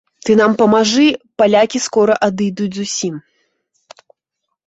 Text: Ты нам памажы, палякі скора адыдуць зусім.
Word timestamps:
Ты 0.27 0.31
нам 0.39 0.53
памажы, 0.61 1.03
палякі 1.41 1.81
скора 1.87 2.15
адыдуць 2.27 2.73
зусім. 2.79 3.15